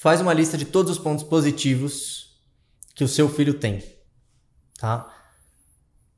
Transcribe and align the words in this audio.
faz 0.00 0.18
uma 0.22 0.32
lista 0.32 0.56
de 0.56 0.64
todos 0.64 0.92
os 0.92 0.98
pontos 0.98 1.22
positivos 1.22 2.30
que 2.94 3.04
o 3.04 3.08
seu 3.08 3.28
filho 3.28 3.52
tem, 3.52 3.84
tá? 4.78 5.06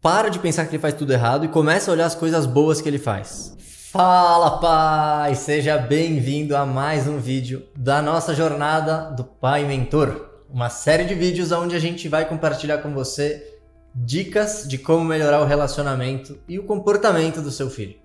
Para 0.01 0.29
de 0.29 0.39
pensar 0.39 0.67
que 0.67 0.77
ele 0.77 0.81
faz 0.81 0.95
tudo 0.95 1.13
errado 1.13 1.45
e 1.45 1.49
começa 1.49 1.91
a 1.91 1.95
olhar 1.95 2.07
as 2.07 2.15
coisas 2.15 2.47
boas 2.47 2.81
que 2.81 2.89
ele 2.89 2.99
faz. 2.99 3.57
Fala, 3.91 4.61
pai! 4.61 5.35
Seja 5.35 5.79
bem-vindo 5.79 6.57
a 6.57 6.65
mais 6.65 7.09
um 7.09 7.19
vídeo 7.19 7.67
da 7.77 8.01
nossa 8.01 8.33
jornada 8.37 9.11
do 9.11 9.25
Pai 9.25 9.65
Mentor. 9.67 10.31
Uma 10.49 10.71
série 10.71 11.05
de 11.05 11.17
vídeos 11.17 11.51
onde 11.51 11.75
a 11.75 11.81
gente 11.81 12.09
vai 12.09 12.29
compartilhar 12.29 12.79
com 12.79 12.95
você 12.95 13.59
dicas 13.93 14.65
de 14.69 14.79
como 14.79 15.05
melhorar 15.05 15.41
o 15.41 15.45
relacionamento 15.45 16.39
e 16.49 16.57
o 16.57 16.65
comportamento 16.65 17.43
do 17.43 17.51
seu 17.51 17.69
filho. 17.69 17.97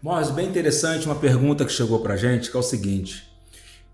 Mas 0.00 0.30
bem 0.30 0.48
interessante 0.48 1.06
uma 1.06 1.16
pergunta 1.16 1.64
que 1.64 1.72
chegou 1.72 1.98
pra 1.98 2.16
gente, 2.16 2.48
que 2.48 2.56
é 2.56 2.60
o 2.60 2.62
seguinte: 2.62 3.29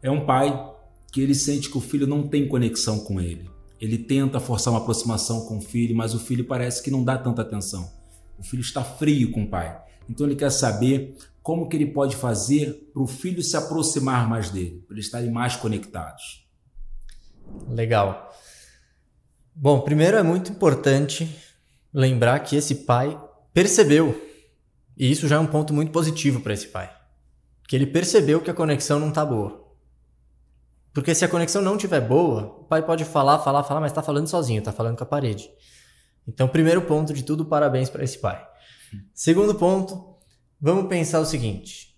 é 0.09 0.11
um 0.11 0.25
pai 0.25 0.73
que 1.13 1.21
ele 1.21 1.35
sente 1.35 1.71
que 1.71 1.79
o 1.79 1.81
filho 1.81 2.07
não 2.07 2.29
tem 2.29 2.47
conexão 2.47 3.01
com 3.01 3.21
ele. 3.21 3.49
Ele 3.81 3.99
tenta 3.99 4.41
forçar 4.41 4.73
uma 4.73 4.81
aproximação 4.81 5.47
com 5.47 5.59
o 5.59 5.61
filho, 5.61 5.97
mas 5.97 6.15
o 6.15 6.19
filho 6.19 6.45
parece 6.45 6.83
que 6.83 6.91
não 6.91 7.05
dá 7.05 7.17
tanta 7.19 7.43
atenção. 7.43 7.91
O 8.39 8.43
filho 8.43 8.61
está 8.61 8.83
frio 8.85 9.31
com 9.31 9.45
o 9.45 9.49
pai. 9.49 9.81
Então 10.09 10.27
ele 10.27 10.37
quer 10.37 10.51
saber 10.51 11.17
como 11.43 11.69
que 11.69 11.77
ele 11.77 11.87
pode 11.87 12.17
fazer 12.17 12.91
para 12.93 13.03
o 13.03 13.07
filho 13.07 13.43
se 13.43 13.57
aproximar 13.57 14.29
mais 14.29 14.51
dele, 14.51 14.83
para 14.87 14.97
eles 14.97 15.07
estarem 15.07 15.31
mais 15.31 15.57
conectados. 15.57 16.47
Legal. 17.69 18.35
Bom, 19.55 19.81
primeiro 19.81 20.17
é 20.17 20.23
muito 20.23 20.51
importante 20.51 21.29
lembrar 21.93 22.41
que 22.41 22.57
esse 22.57 22.75
pai 22.75 23.19
percebeu, 23.55 24.21
e 24.97 25.11
isso 25.11 25.27
já 25.29 25.37
é 25.37 25.39
um 25.39 25.47
ponto 25.47 25.73
muito 25.73 25.93
positivo 25.93 26.41
para 26.41 26.53
esse 26.53 26.69
pai, 26.69 26.95
que 27.67 27.75
ele 27.75 27.87
percebeu 27.87 28.41
que 28.41 28.51
a 28.51 28.55
conexão 28.55 28.99
não 29.01 29.09
está 29.09 29.25
boa. 29.25 29.66
Porque 30.97 31.15
se 31.15 31.27
a 31.27 31.29
conexão 31.29 31.61
não 31.61 31.77
estiver 31.77 32.01
boa, 32.01 32.45
o 32.45 32.65
pai 32.65 32.81
pode 32.81 33.05
falar, 33.05 33.39
falar, 33.41 33.63
falar, 33.65 33.83
mas 33.83 33.93
está 33.93 34.03
falando 34.03 34.29
sozinho, 34.29 34.61
está 34.61 34.73
falando 34.73 34.97
com 34.97 35.05
a 35.05 35.07
parede. 35.07 35.47
Então, 36.27 36.49
primeiro 36.49 36.81
ponto 36.81 37.13
de 37.13 37.23
tudo, 37.23 37.45
parabéns 37.45 37.91
para 37.91 38.03
esse 38.03 38.19
pai. 38.19 38.43
Segundo 39.13 39.55
ponto, 39.55 40.17
vamos 40.59 40.89
pensar 40.89 41.21
o 41.21 41.27
seguinte: 41.27 41.95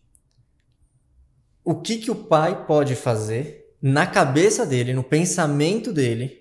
o 1.62 1.80
que, 1.80 1.98
que 1.98 2.10
o 2.10 2.24
pai 2.24 2.66
pode 2.66 2.96
fazer 2.96 3.72
na 3.80 4.04
cabeça 4.04 4.66
dele, 4.66 4.92
no 4.92 5.04
pensamento 5.04 5.92
dele, 5.92 6.36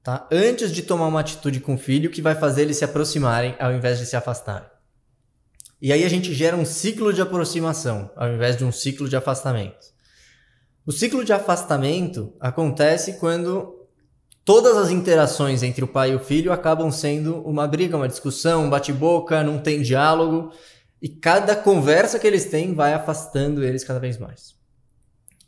tá? 0.00 0.28
antes 0.30 0.70
de 0.70 0.82
tomar 0.82 1.08
uma 1.08 1.18
atitude 1.18 1.58
com 1.58 1.74
o 1.74 1.78
filho 1.78 2.08
que 2.08 2.22
vai 2.22 2.36
fazer 2.36 2.62
eles 2.62 2.76
se 2.76 2.84
aproximarem 2.84 3.56
ao 3.58 3.72
invés 3.72 3.98
de 3.98 4.06
se 4.06 4.14
afastarem? 4.14 4.68
E 5.82 5.92
aí 5.92 6.04
a 6.04 6.08
gente 6.08 6.32
gera 6.32 6.56
um 6.56 6.64
ciclo 6.64 7.12
de 7.12 7.20
aproximação 7.20 8.12
ao 8.14 8.32
invés 8.32 8.56
de 8.56 8.64
um 8.64 8.70
ciclo 8.70 9.08
de 9.08 9.16
afastamento. 9.16 9.98
O 10.90 10.92
ciclo 10.92 11.24
de 11.24 11.32
afastamento 11.32 12.32
acontece 12.40 13.12
quando 13.12 13.86
todas 14.44 14.76
as 14.76 14.90
interações 14.90 15.62
entre 15.62 15.84
o 15.84 15.86
pai 15.86 16.10
e 16.10 16.16
o 16.16 16.18
filho 16.18 16.52
acabam 16.52 16.90
sendo 16.90 17.36
uma 17.42 17.64
briga, 17.68 17.96
uma 17.96 18.08
discussão, 18.08 18.64
um 18.64 18.68
bate-boca, 18.68 19.44
não 19.44 19.60
tem 19.60 19.82
diálogo, 19.82 20.52
e 21.00 21.08
cada 21.08 21.54
conversa 21.54 22.18
que 22.18 22.26
eles 22.26 22.46
têm 22.46 22.74
vai 22.74 22.92
afastando 22.92 23.62
eles 23.62 23.84
cada 23.84 24.00
vez 24.00 24.18
mais. 24.18 24.56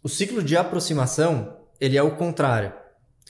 O 0.01 0.09
ciclo 0.09 0.45
de 0.45 0.57
aproximação, 0.57 1.57
ele 1.81 1.99
é 1.99 2.03
o 2.05 2.15
contrário. 2.15 2.73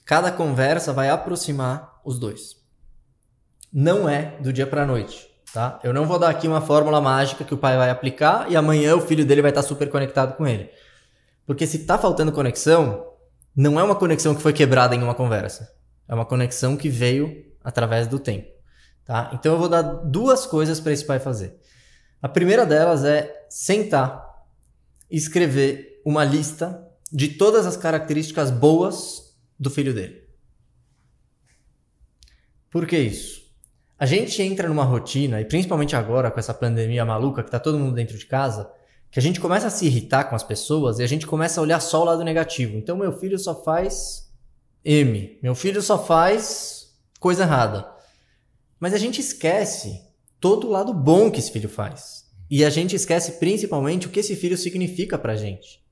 Cada 0.05 0.31
conversa 0.31 0.93
vai 0.93 1.09
aproximar 1.09 1.99
os 2.05 2.19
dois. 2.19 2.57
Não 3.73 4.07
é 4.07 4.37
do 4.39 4.53
dia 4.53 4.67
para 4.67 4.85
noite, 4.85 5.31
tá? 5.51 5.81
Eu 5.83 5.95
não 5.95 6.05
vou 6.05 6.19
dar 6.19 6.29
aqui 6.29 6.47
uma 6.47 6.61
fórmula 6.61 7.01
mágica 7.01 7.43
que 7.43 7.55
o 7.55 7.59
pai 7.59 7.79
vai 7.79 7.89
aplicar 7.89 8.53
e 8.53 8.55
amanhã 8.55 8.97
o 8.97 9.01
filho 9.01 9.25
dele 9.25 9.41
vai 9.41 9.51
estar 9.51 9.63
super 9.63 9.89
conectado 9.89 10.37
com 10.37 10.47
ele. 10.47 10.69
Porque 11.47 11.67
se 11.67 11.81
tá 11.81 11.99
faltando 11.99 12.33
conexão, 12.33 13.07
não 13.55 13.79
é 13.79 13.83
uma 13.83 13.95
conexão 13.95 14.35
que 14.35 14.43
foi 14.43 14.53
quebrada 14.53 14.95
em 14.95 15.03
uma 15.03 15.15
conversa. 15.15 15.73
É 16.09 16.15
uma 16.15 16.25
conexão 16.25 16.77
que 16.77 16.89
veio 16.89 17.45
através 17.63 18.07
do 18.07 18.19
tempo. 18.19 18.51
Tá? 19.05 19.31
Então 19.33 19.53
eu 19.53 19.59
vou 19.59 19.69
dar 19.69 19.83
duas 19.83 20.47
coisas 20.47 20.81
para 20.81 20.93
esse 20.93 21.05
pai 21.05 21.19
fazer. 21.19 21.59
A 22.21 22.29
primeira 22.29 22.65
delas 22.65 23.05
é 23.05 23.47
sentar 23.49 24.25
e 25.11 25.17
escrever 25.17 26.01
uma 26.05 26.25
lista 26.25 26.87
de 27.13 27.29
todas 27.29 27.67
as 27.67 27.77
características 27.77 28.51
boas 28.51 29.37
do 29.59 29.69
filho 29.69 29.93
dele. 29.93 30.23
Por 32.71 32.87
que 32.87 32.99
isso? 32.99 33.43
A 33.99 34.07
gente 34.07 34.43
entra 34.43 34.67
numa 34.67 34.83
rotina, 34.83 35.41
e 35.41 35.45
principalmente 35.45 35.95
agora 35.95 36.31
com 36.31 36.41
essa 36.41 36.55
pandemia 36.55 37.05
maluca 37.05 37.43
que 37.43 37.51
tá 37.51 37.61
todo 37.61 37.79
mundo 37.79 37.95
dentro 37.95 38.17
de 38.17 38.27
casa, 38.27 38.69
que 39.13 39.19
a 39.19 39.23
gente 39.23 39.39
começa 39.39 39.67
a 39.67 39.71
se 39.71 39.85
irritar 39.85 40.25
com 40.25 40.35
as 40.35 40.43
pessoas 40.43 40.99
e 40.99 41.03
a 41.03 41.07
gente 41.07 41.27
começa 41.27 41.61
a 41.61 41.63
olhar 41.63 41.81
só 41.81 42.01
o 42.01 42.05
lado 42.07 42.25
negativo. 42.25 42.79
Então, 42.79 42.97
meu 42.97 43.13
filho 43.13 43.39
só 43.39 43.55
faz 43.63 44.33
M, 44.83 45.39
meu 45.43 45.55
filho 45.55 45.83
só 45.83 46.03
faz 46.03 46.97
coisa 47.21 47.43
errada. 47.43 47.87
Mas 48.81 48.95
a 48.95 48.99
gente 48.99 49.21
esquece 49.21 50.01
todo 50.41 50.67
o 50.67 50.71
lado 50.71 50.95
bom 50.95 51.31
que 51.31 51.39
esse 51.39 51.53
filho 51.53 51.69
faz. 51.69 52.25
E 52.51 52.65
a 52.65 52.71
gente 52.71 52.97
esquece 52.97 53.33
principalmente 53.33 54.07
o 54.07 54.11
que 54.11 54.21
esse 54.21 54.35
filho 54.35 54.57
significa 54.57 55.19
pra 55.19 55.37
gente. 55.37 55.85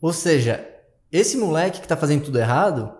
Ou 0.00 0.12
seja, 0.12 0.64
esse 1.10 1.36
moleque 1.36 1.80
que 1.80 1.88
tá 1.88 1.96
fazendo 1.96 2.26
tudo 2.26 2.38
errado, 2.38 2.96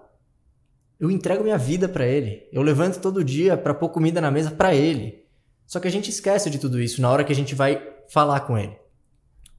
eu 0.98 1.08
entrego 1.08 1.44
minha 1.44 1.56
vida 1.56 1.88
para 1.88 2.04
ele. 2.04 2.48
Eu 2.52 2.62
levanto 2.62 3.00
todo 3.00 3.22
dia 3.22 3.56
para 3.56 3.74
pôr 3.74 3.90
comida 3.90 4.20
na 4.20 4.32
mesa 4.32 4.50
para 4.50 4.74
ele. 4.74 5.24
Só 5.68 5.78
que 5.78 5.86
a 5.86 5.90
gente 5.90 6.10
esquece 6.10 6.50
de 6.50 6.58
tudo 6.58 6.82
isso 6.82 7.00
na 7.00 7.08
hora 7.08 7.22
que 7.22 7.32
a 7.32 7.36
gente 7.36 7.54
vai 7.54 7.80
falar 8.08 8.40
com 8.40 8.58
ele 8.58 8.76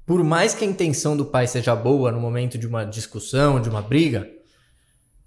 por 0.09 0.23
mais 0.23 0.55
que 0.55 0.65
a 0.65 0.67
intenção 0.67 1.15
do 1.15 1.23
pai 1.23 1.45
seja 1.45 1.75
boa 1.75 2.11
no 2.11 2.19
momento 2.19 2.57
de 2.57 2.65
uma 2.65 2.83
discussão, 2.83 3.61
de 3.61 3.69
uma 3.69 3.79
briga, 3.79 4.27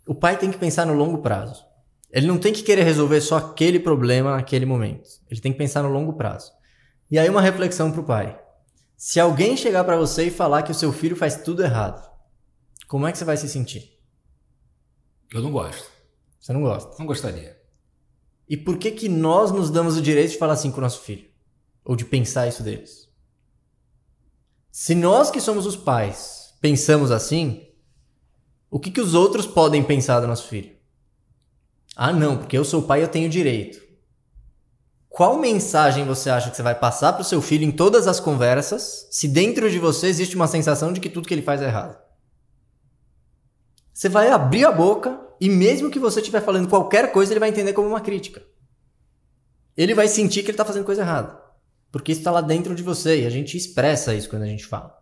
o 0.05 0.13
pai 0.13 0.37
tem 0.37 0.51
que 0.51 0.59
pensar 0.59 0.85
no 0.85 0.93
longo 0.93 1.19
prazo. 1.19 1.65
Ele 2.11 2.27
não 2.27 2.37
tem 2.37 2.53
que 2.53 2.65
querer 2.65 2.83
resolver 2.83 3.21
só 3.21 3.37
aquele 3.37 3.79
problema 3.79 4.35
naquele 4.35 4.67
momento. 4.67 5.09
Ele 5.31 5.41
tem 5.41 5.53
que 5.53 5.59
pensar 5.59 5.85
no 5.85 5.89
longo 5.89 6.15
prazo. 6.15 6.51
E 7.09 7.17
aí 7.17 7.31
uma 7.31 7.41
reflexão 7.41 7.93
pro 7.93 8.03
pai. 8.03 8.37
Se 8.97 9.21
alguém 9.21 9.57
chegar 9.57 9.85
para 9.85 9.97
você 9.97 10.25
e 10.25 10.31
falar 10.33 10.65
que 10.65 10.73
o 10.73 10.75
seu 10.75 10.93
filho 10.93 11.15
faz 11.15 11.37
tudo 11.37 11.63
errado, 11.63 12.05
como 12.89 13.07
é 13.07 13.13
que 13.13 13.19
você 13.19 13.25
vai 13.25 13.37
se 13.37 13.49
sentir? 13.49 14.01
Eu 15.33 15.43
não 15.43 15.53
gosto. 15.53 15.89
Você 16.41 16.53
não 16.53 16.61
gosta? 16.61 16.97
Não 16.99 17.07
gostaria. 17.07 17.57
E 18.49 18.57
por 18.57 18.77
que 18.79 18.91
que 18.91 19.09
nós 19.09 19.53
nos 19.53 19.71
damos 19.71 19.97
o 19.97 20.03
direito 20.03 20.33
de 20.33 20.39
falar 20.39 20.55
assim 20.55 20.73
com 20.73 20.79
o 20.79 20.83
nosso 20.83 21.03
filho? 21.03 21.31
Ou 21.85 21.95
de 21.95 22.05
pensar 22.05 22.49
isso 22.49 22.65
deles? 22.65 23.12
Se 24.75 24.95
nós 24.95 25.31
que 25.31 25.39
somos 25.39 25.67
os 25.67 25.77
pais 25.77 26.55
pensamos 26.59 27.11
assim, 27.11 27.69
o 28.71 28.81
que, 28.81 28.91
que 28.91 29.03
os 29.03 29.13
outros 29.13 29.47
podem 29.47 29.85
pensar 29.85 30.19
do 30.21 30.27
nosso 30.27 30.49
filho? 30.49 30.75
Ah, 31.95 32.11
não, 32.11 32.39
porque 32.39 32.57
eu 32.57 32.65
sou 32.65 32.81
pai 32.81 33.01
e 33.01 33.03
eu 33.03 33.09
tenho 33.09 33.29
direito. 33.29 33.83
Qual 35.11 35.37
mensagem 35.37 36.07
você 36.07 36.31
acha 36.31 36.51
que 36.51 36.57
você 36.57 36.63
vai 36.63 36.75
passar 36.75 37.13
para 37.13 37.21
o 37.21 37.25
seu 37.25 37.43
filho 37.43 37.65
em 37.65 37.71
todas 37.71 38.07
as 38.07 38.19
conversas 38.19 39.07
se 39.11 39.29
dentro 39.29 39.71
de 39.71 39.79
você 39.79 40.07
existe 40.07 40.35
uma 40.37 40.49
sensação 40.49 40.91
de 40.91 41.01
que 41.01 41.11
tudo 41.11 41.29
que 41.29 41.35
ele 41.35 41.43
faz 41.43 41.61
é 41.61 41.67
errado? 41.67 42.03
Você 43.93 44.09
vai 44.09 44.31
abrir 44.31 44.65
a 44.65 44.73
boca 44.73 45.21
e 45.39 45.51
mesmo 45.51 45.91
que 45.91 45.99
você 45.99 46.21
estiver 46.21 46.41
falando 46.41 46.67
qualquer 46.71 47.13
coisa, 47.13 47.31
ele 47.31 47.41
vai 47.41 47.51
entender 47.51 47.75
como 47.75 47.89
uma 47.89 48.01
crítica. 48.01 48.43
Ele 49.77 49.95
vai 49.95 50.09
sentir 50.09 50.41
que 50.41 50.47
ele 50.47 50.53
está 50.53 50.65
fazendo 50.65 50.87
coisa 50.87 51.03
errada. 51.03 51.42
Porque 51.93 52.11
isso 52.11 52.23
está 52.23 52.31
lá 52.31 52.41
dentro 52.41 52.75
de 52.75 52.83
você 52.83 53.23
e 53.23 53.27
a 53.27 53.31
gente 53.31 53.55
expressa 53.55 54.15
isso 54.15 54.31
quando 54.31 54.43
a 54.45 54.47
gente 54.47 54.65
fala. 54.65 54.99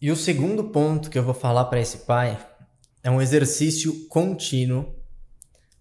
E 0.00 0.12
o 0.12 0.16
segundo 0.16 0.62
ponto 0.62 1.10
que 1.10 1.18
eu 1.18 1.24
vou 1.24 1.34
falar 1.34 1.64
para 1.64 1.80
esse 1.80 1.98
pai 1.98 2.38
é 3.02 3.10
um 3.10 3.20
exercício 3.20 4.06
contínuo 4.06 4.94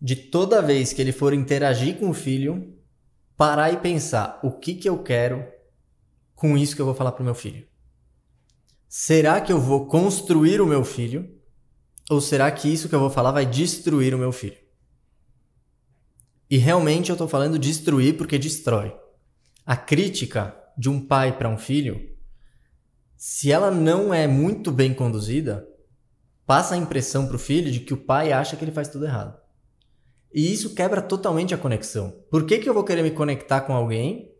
de 0.02 0.16
toda 0.16 0.62
vez 0.62 0.92
que 0.92 1.02
ele 1.02 1.12
for 1.12 1.32
interagir 1.32 2.00
com 2.00 2.10
o 2.10 2.14
filho, 2.14 2.76
parar 3.38 3.72
e 3.72 3.78
pensar 3.78 4.40
o 4.44 4.52
que, 4.52 4.74
que 4.74 4.90
eu 4.90 5.04
quero 5.04 5.46
com 6.34 6.58
isso 6.58 6.76
que 6.76 6.82
eu 6.82 6.86
vou 6.86 6.96
falar 6.96 7.12
para 7.12 7.22
o 7.22 7.26
meu 7.26 7.36
filho. 7.36 7.68
Será 8.90 9.40
que 9.40 9.54
eu 9.54 9.60
vou 9.60 9.86
construir 9.86 10.60
o 10.60 10.66
meu 10.66 10.84
filho? 10.84 11.30
Ou 12.10 12.20
será 12.20 12.50
que 12.50 12.72
isso 12.72 12.90
que 12.90 12.96
eu 12.96 13.00
vou 13.00 13.10
falar 13.12 13.32
vai 13.32 13.46
destruir 13.46 14.16
o 14.16 14.18
meu 14.18 14.32
filho? 14.32 14.58
E 16.50 16.58
realmente 16.58 17.10
eu 17.10 17.14
estou 17.14 17.28
falando 17.28 17.60
destruir 17.60 18.18
porque 18.18 18.40
destrói 18.40 18.96
a 19.68 19.76
crítica 19.76 20.56
de 20.78 20.90
um 20.90 20.98
pai 20.98 21.38
para 21.38 21.50
um 21.50 21.58
filho, 21.58 22.10
se 23.18 23.52
ela 23.52 23.70
não 23.70 24.14
é 24.14 24.26
muito 24.26 24.72
bem 24.72 24.94
conduzida, 24.94 25.68
passa 26.46 26.76
a 26.76 26.78
impressão 26.78 27.28
para 27.28 27.36
o 27.36 27.40
filho 27.40 27.70
de 27.70 27.82
que 27.82 27.94
o 27.94 27.98
pai 27.98 28.32
acha 28.32 28.56
que 28.56 28.64
ele 28.64 28.72
faz 28.72 28.88
tudo 28.88 29.04
errado. 29.04 29.38
E 30.34 30.54
isso 30.54 30.74
quebra 30.74 31.02
totalmente 31.02 31.54
a 31.54 31.58
conexão. 31.58 32.14
Por 32.32 32.46
que, 32.46 32.60
que 32.60 32.70
eu 32.70 32.74
vou 32.74 32.86
querer 32.86 33.04
me 33.04 33.12
conectar 33.12 33.60
com 33.60 33.74
alguém 33.74 34.32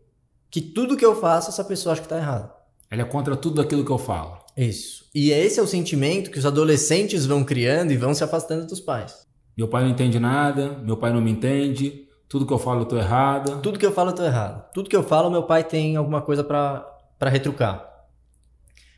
que 0.50 0.62
tudo 0.62 0.96
que 0.96 1.04
eu 1.04 1.14
faço 1.14 1.50
essa 1.50 1.62
pessoa 1.62 1.92
acha 1.92 2.00
que 2.00 2.06
está 2.06 2.16
errado? 2.16 2.50
Ele 2.90 3.02
é 3.02 3.04
contra 3.04 3.36
tudo 3.36 3.60
aquilo 3.60 3.84
que 3.84 3.92
eu 3.92 3.98
falo. 3.98 4.38
Isso. 4.56 5.10
E 5.14 5.30
esse 5.30 5.60
é 5.60 5.62
o 5.62 5.66
sentimento 5.66 6.30
que 6.30 6.38
os 6.38 6.46
adolescentes 6.46 7.26
vão 7.26 7.44
criando 7.44 7.92
e 7.92 7.98
vão 7.98 8.14
se 8.14 8.24
afastando 8.24 8.66
dos 8.66 8.80
pais. 8.80 9.26
Meu 9.54 9.68
pai 9.68 9.82
não 9.82 9.90
entende 9.90 10.18
nada, 10.18 10.78
meu 10.78 10.96
pai 10.96 11.12
não 11.12 11.20
me 11.20 11.30
entende, 11.30 12.07
tudo 12.28 12.46
que 12.46 12.52
eu 12.52 12.58
falo 12.58 12.82
eu 12.82 12.86
tô 12.86 12.96
errado. 12.96 13.62
Tudo 13.62 13.78
que 13.78 13.86
eu 13.86 13.92
falo 13.92 14.10
eu 14.10 14.14
tô 14.14 14.24
errado. 14.24 14.70
Tudo 14.72 14.90
que 14.90 14.96
eu 14.96 15.02
falo, 15.02 15.30
meu 15.30 15.44
pai 15.44 15.64
tem 15.64 15.96
alguma 15.96 16.20
coisa 16.20 16.44
para 16.44 17.30
retrucar. 17.30 17.88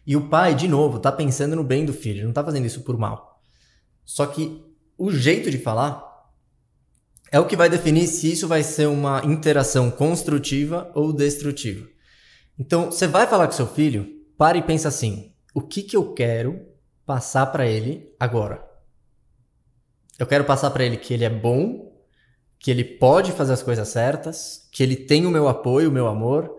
E 0.07 0.17
o 0.17 0.29
pai, 0.29 0.55
de 0.55 0.67
novo, 0.67 0.99
tá 0.99 1.13
pensando 1.13 1.55
no 1.55 1.63
bem 1.63 1.85
do 1.85 1.93
filho, 1.93 2.27
não 2.27 2.33
tá 2.33 2.43
fazendo 2.43 2.67
isso 2.67 2.83
por 2.83 2.99
mal. 2.99 3.41
Só 4.05 4.27
que 4.27 4.65
o 4.99 5.13
jeito 5.13 5.51
de 5.51 5.59
falar 5.59 6.05
é 7.31 7.39
o 7.39 7.47
que 7.47 7.57
vai 7.57 7.71
definir 7.71 8.09
se 8.09 8.33
isso 8.33 8.49
vai 8.49 8.65
ser 8.65 8.87
uma 8.87 9.25
interação 9.25 9.91
construtiva 9.91 10.91
ou 10.95 11.13
destrutiva. 11.13 11.87
Então, 12.59 12.87
você 12.87 13.07
vai 13.07 13.27
falar 13.27 13.47
com 13.47 13.53
seu 13.53 13.67
filho, 13.67 14.09
para 14.37 14.59
e 14.59 14.63
pensa 14.63 14.89
assim: 14.89 15.33
o 15.55 15.61
que, 15.61 15.83
que 15.83 15.97
eu 15.97 16.13
quero 16.13 16.61
passar 17.07 17.47
para 17.47 17.67
ele 17.67 18.13
agora? 18.19 18.69
Eu 20.19 20.27
quero 20.27 20.45
passar 20.45 20.71
para 20.71 20.85
ele 20.85 20.97
que 20.97 21.15
ele 21.15 21.25
é 21.25 21.31
bom, 21.31 21.90
que 22.61 22.71
ele 22.71 22.85
pode 22.85 23.33
fazer 23.33 23.55
as 23.55 23.63
coisas 23.63 23.89
certas, 23.89 24.69
que 24.71 24.83
ele 24.83 24.95
tem 24.95 25.27
o 25.27 25.31
meu 25.31 25.49
apoio, 25.49 25.89
o 25.89 25.93
meu 25.93 26.07
amor, 26.07 26.55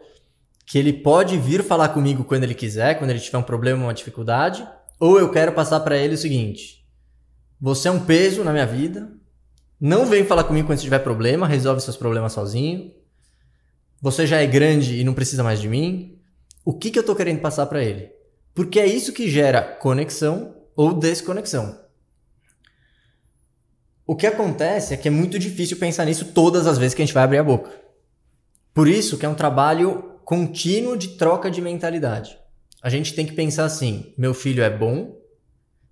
que 0.65 0.80
ele 0.80 0.92
pode 0.92 1.38
vir 1.38 1.63
falar 1.63 1.89
comigo 1.89 2.24
quando 2.24 2.44
ele 2.44 2.56
quiser, 2.56 2.98
quando 2.98 3.12
ele 3.12 3.19
tiver 3.19 3.38
um 3.38 3.44
problema, 3.44 3.83
uma 3.83 3.94
dificuldade, 3.94 4.68
ou 5.00 5.19
eu 5.19 5.30
quero 5.30 5.53
passar 5.53 5.80
para 5.81 5.95
ele 5.95 6.15
o 6.15 6.18
seguinte: 6.18 6.83
você 7.59 7.88
é 7.88 7.92
um 7.92 8.03
peso 8.03 8.44
na 8.44 8.51
minha 8.51 8.65
vida, 8.65 9.12
não 9.80 10.07
vem 10.07 10.25
falar 10.25 10.44
comigo 10.44 10.68
quando 10.68 10.80
tiver 10.80 11.00
problema, 11.00 11.48
resolve 11.48 11.81
seus 11.81 11.98
problemas 11.98 12.33
sozinho. 12.33 12.92
Você 14.01 14.25
já 14.25 14.42
é 14.42 14.47
grande 14.47 15.00
e 15.00 15.04
não 15.04 15.13
precisa 15.13 15.44
mais 15.44 15.62
de 15.62 15.69
mim. 15.69 16.19
O 16.65 16.74
que, 16.74 16.89
que 16.89 16.97
eu 16.97 17.01
estou 17.01 17.15
querendo 17.15 17.42
passar 17.42 17.68
para 17.68 17.83
ele? 17.83 18.12
Porque 18.56 18.80
é 18.80 18.88
isso 18.88 19.13
que 19.13 19.30
gera 19.30 19.62
conexão 19.62 20.56
ou 20.75 20.94
desconexão. 20.94 21.81
O 24.12 24.16
que 24.18 24.28
acontece 24.28 24.94
é 24.94 24.98
que 24.98 25.08
é 25.08 25.12
muito 25.12 25.40
difícil 25.40 25.78
pensar 25.78 26.04
nisso 26.04 26.34
todas 26.34 26.68
as 26.68 26.78
vezes 26.78 26.94
que 26.94 27.02
a 27.02 27.06
gente 27.06 27.13
vai 27.13 27.24
abrir 27.24 27.38
a 27.38 27.44
boca. 27.46 27.72
Por 28.74 28.86
isso 28.86 29.18
que 29.18 29.25
é 29.25 29.30
um 29.30 29.34
trabalho 29.34 30.19
contínuo 30.25 30.98
de 30.98 31.16
troca 31.16 31.50
de 31.50 31.62
mentalidade. 31.62 32.38
A 32.84 32.90
gente 32.90 33.13
tem 33.13 33.25
que 33.25 33.31
pensar 33.31 33.63
assim: 33.63 34.13
meu 34.18 34.34
filho 34.34 34.62
é 34.62 34.69
bom, 34.69 35.18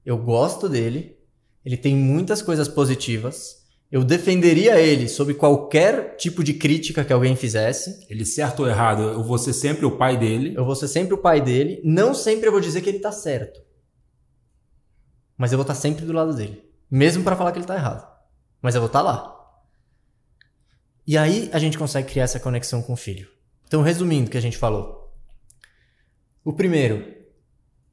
eu 0.05 0.17
gosto 0.17 0.67
dele, 0.67 1.15
ele 1.63 1.77
tem 1.77 1.95
muitas 1.95 2.41
coisas 2.41 2.67
positivas, 2.67 3.65
eu 3.89 4.03
defenderia 4.03 4.81
ele 4.81 5.07
sobre 5.07 5.33
qualquer 5.33 6.17
tipo 6.17 6.43
de 6.43 6.55
crítica 6.55 7.05
que 7.05 7.13
alguém 7.13 7.37
fizesse. 7.37 8.05
Ele 8.09 8.25
certo 8.25 8.63
ou 8.63 8.67
errado, 8.67 9.01
eu 9.01 9.23
vou 9.23 9.37
ser 9.37 9.53
sempre 9.53 9.85
o 9.85 9.95
pai 9.95 10.17
dele. 10.17 10.55
Eu 10.57 10.65
vou 10.65 10.75
ser 10.75 10.89
sempre 10.89 11.13
o 11.13 11.19
pai 11.19 11.39
dele. 11.39 11.79
Não 11.85 12.13
sempre 12.13 12.49
eu 12.49 12.51
vou 12.51 12.59
dizer 12.59 12.81
que 12.81 12.89
ele 12.89 12.99
tá 12.99 13.13
certo. 13.13 13.61
Mas 15.37 15.53
eu 15.53 15.57
vou 15.57 15.63
estar 15.63 15.73
tá 15.73 15.79
sempre 15.79 16.05
do 16.05 16.11
lado 16.11 16.35
dele. 16.35 16.67
Mesmo 16.91 17.23
para 17.23 17.37
falar 17.37 17.53
que 17.53 17.59
ele 17.59 17.65
tá 17.65 17.75
errado. 17.75 18.08
Mas 18.61 18.75
eu 18.75 18.81
vou 18.81 18.87
estar 18.87 18.99
tá 18.99 19.05
lá. 19.05 19.39
E 21.05 21.17
aí 21.17 21.49
a 21.53 21.59
gente 21.59 21.77
consegue 21.77 22.09
criar 22.09 22.25
essa 22.25 22.39
conexão 22.39 22.81
com 22.81 22.93
o 22.93 22.97
filho. 22.97 23.27
Então, 23.67 23.81
resumindo 23.81 24.27
o 24.27 24.31
que 24.31 24.37
a 24.37 24.41
gente 24.41 24.57
falou. 24.57 25.13
O 26.43 26.53
primeiro, 26.53 27.05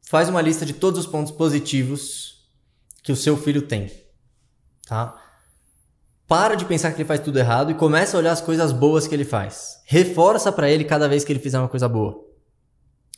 faz 0.03 0.29
uma 0.29 0.41
lista 0.41 0.65
de 0.65 0.73
todos 0.73 1.01
os 1.01 1.07
pontos 1.07 1.33
positivos 1.33 2.49
que 3.03 3.13
o 3.13 3.17
seu 3.17 3.37
filho 3.37 3.63
tem. 3.63 3.91
Tá? 4.87 5.23
Para 6.27 6.57
de 6.57 6.65
pensar 6.65 6.91
que 6.93 6.99
ele 6.99 7.09
faz 7.09 7.21
tudo 7.21 7.39
errado 7.39 7.71
e 7.71 7.75
começa 7.75 8.17
a 8.17 8.21
olhar 8.21 8.33
as 8.33 8.41
coisas 8.41 8.73
boas 8.73 9.07
que 9.07 9.15
ele 9.15 9.25
faz. 9.25 9.81
Reforça 9.85 10.51
para 10.51 10.71
ele 10.71 10.85
cada 10.85 11.09
vez 11.09 11.25
que 11.25 11.33
ele 11.33 11.39
fizer 11.39 11.59
uma 11.59 11.69
coisa 11.69 11.89
boa. 11.89 12.25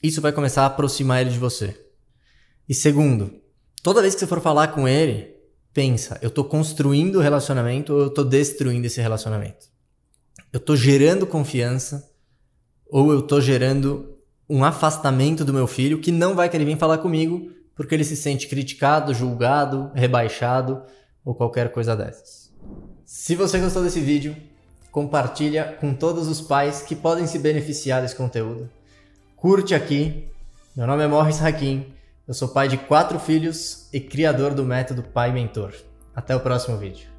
Isso 0.02 0.20
vai 0.20 0.32
começar 0.32 0.62
a 0.62 0.66
aproximar 0.66 1.20
ele 1.20 1.30
de 1.30 1.38
você. 1.38 1.88
E 2.68 2.74
segundo, 2.74 3.40
toda 3.82 4.02
vez 4.02 4.14
que 4.14 4.20
você 4.20 4.26
for 4.26 4.40
falar 4.40 4.68
com 4.68 4.86
ele, 4.86 5.34
pensa, 5.72 6.18
eu 6.22 6.28
estou 6.28 6.44
construindo 6.44 7.16
o 7.16 7.20
relacionamento 7.20 7.92
ou 7.92 8.00
eu 8.00 8.06
estou 8.08 8.24
destruindo 8.24 8.86
esse 8.86 9.00
relacionamento? 9.00 9.66
Eu 10.52 10.58
estou 10.58 10.76
gerando 10.76 11.26
confiança 11.26 12.10
ou 12.90 13.12
eu 13.12 13.20
estou 13.20 13.40
gerando 13.40 14.16
um 14.48 14.64
afastamento 14.64 15.44
do 15.44 15.52
meu 15.52 15.66
filho 15.66 16.00
que 16.00 16.10
não 16.10 16.34
vai 16.34 16.48
querer 16.48 16.64
vir 16.64 16.78
falar 16.78 16.98
comigo 16.98 17.50
porque 17.74 17.94
ele 17.94 18.04
se 18.04 18.16
sente 18.16 18.48
criticado, 18.48 19.14
julgado, 19.14 19.90
rebaixado 19.94 20.82
ou 21.24 21.34
qualquer 21.34 21.70
coisa 21.70 21.94
dessas. 21.94 22.52
Se 23.04 23.34
você 23.34 23.58
gostou 23.58 23.82
desse 23.82 24.00
vídeo, 24.00 24.36
compartilha 24.90 25.76
com 25.80 25.94
todos 25.94 26.28
os 26.28 26.40
pais 26.40 26.82
que 26.82 26.96
podem 26.96 27.26
se 27.26 27.38
beneficiar 27.38 28.02
desse 28.02 28.16
conteúdo. 28.16 28.68
Curte 29.36 29.74
aqui. 29.74 30.28
Meu 30.74 30.86
nome 30.86 31.04
é 31.04 31.06
Morris 31.06 31.40
Hakim. 31.40 31.86
Eu 32.28 32.34
sou 32.34 32.48
pai 32.48 32.69
de 32.69 32.76
quatro 32.76 33.19
filhos 33.19 33.88
e 33.90 33.98
criador 33.98 34.52
do 34.52 34.62
método 34.62 35.02
Pai 35.02 35.32
Mentor. 35.32 35.72
Até 36.14 36.36
o 36.36 36.40
próximo 36.40 36.76
vídeo. 36.76 37.17